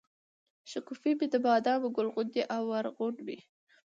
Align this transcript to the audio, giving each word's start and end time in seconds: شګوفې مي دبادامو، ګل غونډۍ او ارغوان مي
شګوفې 0.71 1.11
مي 1.19 1.27
دبادامو، 1.33 1.87
ګل 1.95 2.07
غونډۍ 2.13 2.41
او 2.55 2.63
ارغوان 2.79 3.15
مي 3.25 3.37